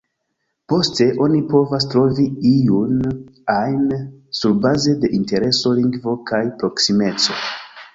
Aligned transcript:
Poste, 0.71 1.05
oni 1.25 1.41
povas 1.51 1.85
trovi 1.91 2.25
iun 2.53 3.05
ajn 3.59 3.87
surbaze 4.41 4.99
de 5.05 5.15
intereso, 5.23 5.79
lingvo 5.85 6.21
kaj 6.33 6.45
proksimeco. 6.63 7.43